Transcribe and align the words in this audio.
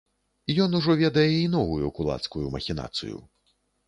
Ён 0.63 0.77
ужо 0.77 0.95
ведае 1.01 1.25
і 1.33 1.43
новую 1.55 1.91
кулацкую 1.97 2.45
махінацыю. 2.57 3.21